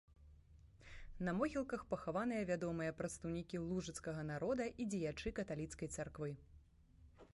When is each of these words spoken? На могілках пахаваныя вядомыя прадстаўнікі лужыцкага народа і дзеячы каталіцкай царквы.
На 1.27 1.33
могілках 1.41 1.83
пахаваныя 1.91 2.47
вядомыя 2.51 2.95
прадстаўнікі 3.01 3.61
лужыцкага 3.67 4.21
народа 4.33 4.63
і 4.85 4.91
дзеячы 4.95 5.35
каталіцкай 5.43 5.87
царквы. 5.99 6.31